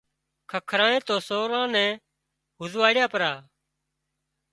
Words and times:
ککرانئي 0.51 0.99
تو 1.07 1.15
سوران 1.27 1.67
نين 1.75 1.91
هوزواڙيا 2.59 3.05
پرا 3.13 3.31